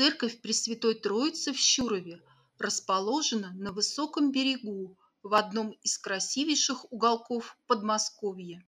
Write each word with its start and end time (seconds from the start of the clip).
Церковь 0.00 0.40
Пресвятой 0.40 0.94
Троицы 0.94 1.52
в 1.52 1.58
Щурове 1.58 2.22
расположена 2.58 3.52
на 3.52 3.70
высоком 3.70 4.32
берегу 4.32 4.96
в 5.22 5.34
одном 5.34 5.72
из 5.82 5.98
красивейших 5.98 6.90
уголков 6.90 7.58
Подмосковья. 7.66 8.66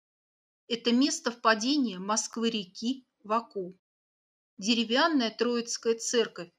Это 0.68 0.92
место 0.92 1.30
впадения 1.30 1.98
Москвы-реки 1.98 3.06
в 3.24 3.32
Аку. 3.32 3.74
Деревянная 4.58 5.30
Троицкая 5.30 5.94
церковь 5.94 6.52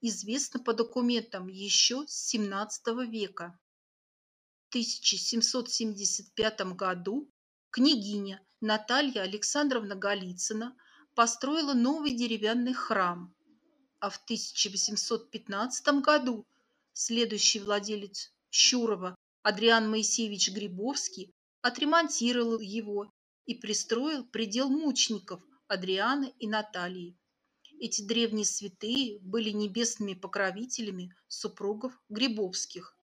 известна 0.00 0.58
по 0.58 0.72
документам 0.72 1.48
еще 1.48 2.06
с 2.06 2.34
XVII 2.34 3.04
века. 3.04 3.60
В 4.62 4.68
1775 4.70 6.60
году 6.72 7.30
княгиня 7.68 8.42
Наталья 8.62 9.20
Александровна 9.20 9.94
Голицына 9.94 10.74
построила 11.14 11.74
новый 11.74 12.12
деревянный 12.12 12.72
храм, 12.72 13.33
а 14.04 14.10
в 14.10 14.16
1815 14.24 16.02
году 16.02 16.46
следующий 16.92 17.58
владелец 17.58 18.34
Щурова 18.50 19.16
Адриан 19.42 19.88
Моисеевич 19.88 20.50
Грибовский 20.50 21.32
отремонтировал 21.62 22.60
его 22.60 23.10
и 23.46 23.54
пристроил 23.54 24.26
предел 24.26 24.68
мучеников 24.68 25.40
Адриана 25.68 26.30
и 26.38 26.46
Натальи. 26.46 27.16
Эти 27.80 28.02
древние 28.02 28.44
святые 28.44 29.20
были 29.20 29.48
небесными 29.48 30.12
покровителями 30.12 31.16
супругов 31.26 31.98
Грибовских. 32.10 32.98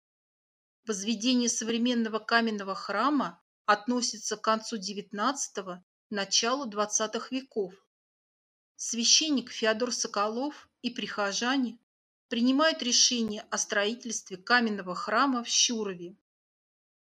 Возведение 0.85 1.47
современного 1.47 2.19
каменного 2.19 2.75
храма 2.75 3.41
относится 3.65 4.35
к 4.35 4.41
концу 4.41 4.75
XIX– 4.75 5.77
началу 6.09 6.69
XX 6.69 7.23
веков. 7.31 7.73
Священник 8.81 9.51
Феодор 9.51 9.91
Соколов 9.91 10.69
и 10.81 10.89
прихожане 10.89 11.77
принимают 12.29 12.81
решение 12.81 13.41
о 13.51 13.57
строительстве 13.57 14.37
каменного 14.37 14.95
храма 14.95 15.43
в 15.43 15.49
Щурове. 15.49 16.15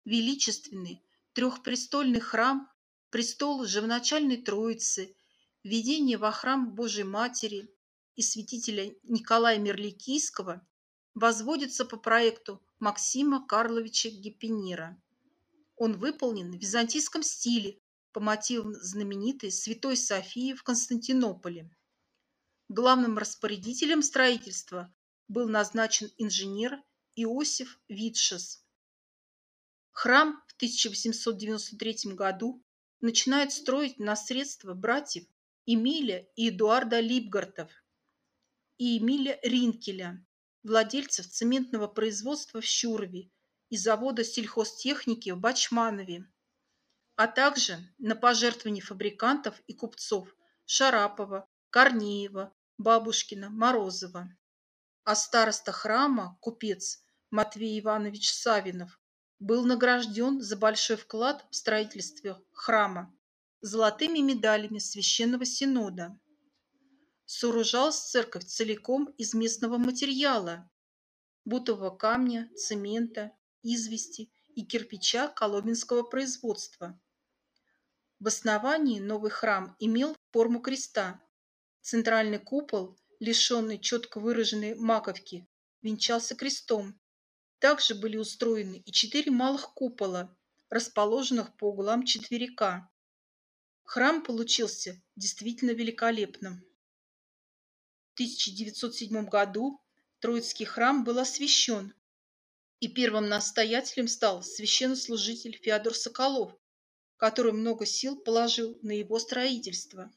Величественный 0.03 1.01
трехпрестольный 1.31 2.19
храм, 2.19 2.69
престол 3.09 3.65
Живоначальной 3.65 4.35
Троицы, 4.35 5.15
введение 5.63 6.17
во 6.17 6.33
храм 6.33 6.75
Божьей 6.75 7.05
Матери 7.05 7.73
и 8.17 8.21
святителя 8.21 8.93
Николая 9.03 9.57
Мерликийского 9.57 10.67
возводится 11.13 11.85
по 11.85 11.95
проекту 11.95 12.61
Максима 12.79 13.47
Карловича 13.47 14.09
Гепенира. 14.09 15.01
Он 15.77 15.97
выполнен 15.97 16.51
в 16.51 16.61
византийском 16.61 17.23
стиле 17.23 17.80
по 18.11 18.19
мотивам 18.19 18.73
знаменитой 18.73 19.51
Святой 19.51 19.97
Софии 19.97 20.53
в 20.53 20.63
Константинополе. 20.63 21.69
Главным 22.69 23.17
распорядителем 23.17 24.01
строительства 24.01 24.93
был 25.27 25.49
назначен 25.49 26.11
инженер 26.17 26.81
Иосиф 27.15 27.79
Витшес. 27.89 28.65
Храм 29.91 30.41
в 30.47 30.55
1893 30.55 32.13
году 32.13 32.63
начинает 33.01 33.51
строить 33.51 33.99
на 33.99 34.15
средства 34.15 34.73
братьев 34.73 35.25
Эмиля 35.65 36.27
и 36.35 36.49
Эдуарда 36.49 36.99
Липгартов 36.99 37.69
и 38.77 38.97
Эмиля 38.97 39.39
Ринкеля, 39.43 40.25
владельцев 40.63 41.27
цементного 41.27 41.87
производства 41.87 42.61
в 42.61 42.65
Щурове 42.65 43.29
и 43.69 43.77
завода 43.77 44.23
сельхозтехники 44.23 45.29
в 45.29 45.39
Бачманове, 45.39 46.25
а 47.23 47.27
также 47.27 47.77
на 47.99 48.15
пожертвования 48.15 48.81
фабрикантов 48.81 49.61
и 49.67 49.75
купцов 49.75 50.35
Шарапова, 50.65 51.47
Корнеева, 51.69 52.51
Бабушкина, 52.79 53.51
Морозова. 53.51 54.27
А 55.03 55.13
староста 55.13 55.71
храма, 55.71 56.39
купец 56.41 57.03
Матвей 57.29 57.79
Иванович 57.79 58.33
Савинов, 58.33 58.99
был 59.37 59.63
награжден 59.65 60.41
за 60.41 60.57
большой 60.57 60.95
вклад 60.97 61.45
в 61.51 61.55
строительстве 61.55 62.37
храма 62.53 63.13
золотыми 63.61 64.17
медалями 64.17 64.79
Священного 64.79 65.45
Синода. 65.45 66.19
Сооружалась 67.25 67.99
церковь 67.99 68.45
целиком 68.45 69.05
из 69.19 69.35
местного 69.35 69.77
материала– 69.77 70.67
бутового 71.45 71.91
камня, 71.95 72.49
цемента, 72.55 73.31
извести 73.61 74.31
и 74.55 74.65
кирпича 74.65 75.27
коломенского 75.27 76.01
производства. 76.01 76.99
В 78.21 78.27
основании 78.27 78.99
новый 78.99 79.31
храм 79.31 79.75
имел 79.79 80.15
форму 80.31 80.59
креста. 80.59 81.19
Центральный 81.81 82.37
купол, 82.37 82.95
лишенный 83.19 83.79
четко 83.79 84.19
выраженной 84.19 84.75
маковки, 84.75 85.47
венчался 85.81 86.35
крестом. 86.35 87.01
Также 87.57 87.95
были 87.95 88.17
устроены 88.17 88.83
и 88.85 88.91
четыре 88.91 89.31
малых 89.31 89.73
купола, 89.73 90.37
расположенных 90.69 91.57
по 91.57 91.69
углам 91.69 92.05
четверика. 92.05 92.91
Храм 93.85 94.23
получился 94.23 95.01
действительно 95.15 95.71
великолепным. 95.71 96.63
В 98.11 98.13
1907 98.13 99.29
году 99.29 99.81
Троицкий 100.19 100.67
храм 100.67 101.03
был 101.03 101.17
освящен, 101.17 101.95
и 102.81 102.87
первым 102.87 103.29
настоятелем 103.29 104.07
стал 104.07 104.43
священнослужитель 104.43 105.59
Феодор 105.63 105.95
Соколов, 105.95 106.60
который 107.21 107.51
много 107.51 107.85
сил 107.85 108.19
положил 108.19 108.79
на 108.81 108.93
его 108.93 109.19
строительство. 109.19 110.11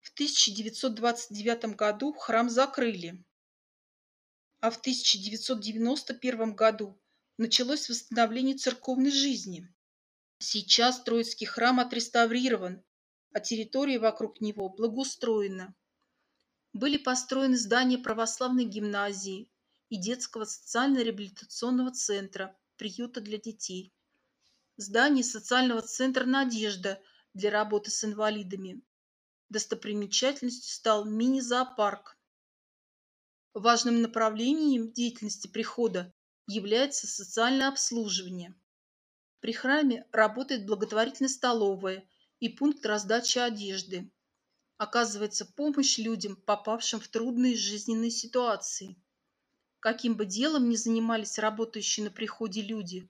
В 0.00 0.12
1929 0.14 1.76
году 1.76 2.12
храм 2.12 2.50
закрыли, 2.50 3.24
а 4.58 4.72
в 4.72 4.78
1991 4.78 6.56
году 6.56 7.00
началось 7.38 7.88
восстановление 7.88 8.56
церковной 8.56 9.12
жизни. 9.12 9.72
Сейчас 10.38 11.00
Троицкий 11.04 11.46
храм 11.46 11.78
отреставрирован, 11.78 12.82
а 13.32 13.38
территория 13.38 14.00
вокруг 14.00 14.40
него 14.40 14.70
благоустроена. 14.70 15.76
Были 16.72 16.96
построены 16.96 17.56
здания 17.56 17.98
православной 17.98 18.64
гимназии 18.64 19.48
и 19.90 19.96
детского 19.96 20.44
социально-реабилитационного 20.44 21.92
центра, 21.92 22.58
приюта 22.78 23.20
для 23.20 23.38
детей. 23.38 23.93
Здание 24.76 25.22
социального 25.22 25.82
центра 25.82 26.24
«Надежда» 26.24 27.00
для 27.32 27.50
работы 27.50 27.92
с 27.92 28.02
инвалидами. 28.02 28.82
Достопримечательностью 29.48 30.68
стал 30.68 31.04
мини-зоопарк. 31.04 32.18
Важным 33.52 34.02
направлением 34.02 34.90
деятельности 34.90 35.46
прихода 35.46 36.12
является 36.48 37.06
социальное 37.06 37.68
обслуживание. 37.68 38.52
При 39.38 39.52
храме 39.52 40.08
работает 40.10 40.66
благотворительная 40.66 41.30
столовая 41.30 42.04
и 42.40 42.48
пункт 42.48 42.84
раздачи 42.84 43.38
одежды. 43.38 44.10
Оказывается 44.76 45.46
помощь 45.46 45.98
людям, 45.98 46.34
попавшим 46.34 46.98
в 46.98 47.06
трудные 47.06 47.54
жизненные 47.54 48.10
ситуации. 48.10 49.00
Каким 49.78 50.16
бы 50.16 50.26
делом 50.26 50.68
ни 50.68 50.74
занимались 50.74 51.38
работающие 51.38 52.02
на 52.02 52.10
приходе 52.10 52.60
люди, 52.60 53.08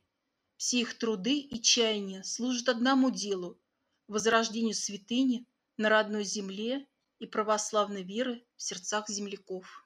все 0.64 0.80
их 0.80 0.96
труды 0.96 1.40
и 1.40 1.60
чаяния 1.60 2.22
служат 2.22 2.70
одному 2.70 3.10
делу– 3.10 3.60
возрождению 4.08 4.74
святыни 4.74 5.46
на 5.76 5.90
родной 5.90 6.24
земле 6.24 6.88
и 7.18 7.26
православной 7.26 8.02
веры 8.02 8.46
в 8.56 8.62
сердцах 8.62 9.10
земляков. 9.10 9.83